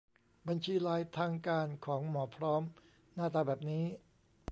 [0.47, 2.61] บัญชีไลน์ทางการของ หมอพร้อม
[3.13, 3.83] หน้าตาแบบนี้